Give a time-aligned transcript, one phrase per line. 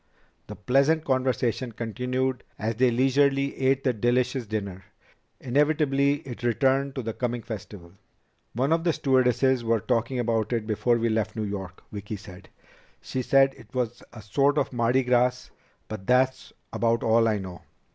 [0.47, 4.83] The pleasant conversation continued as they leisurely ate the delicious dinner.
[5.39, 7.91] Inevitably it returned to the coming festival.
[8.53, 12.49] "One of the stewardesses was talking about it before we left New York," Vicki said.
[12.99, 15.51] "She said it was a sort of Mardi Gras,
[15.87, 17.61] but that's about all I know."